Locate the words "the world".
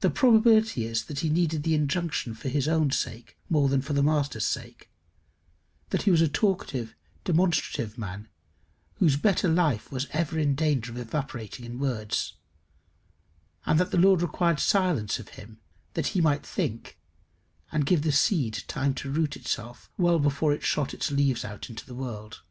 21.86-22.42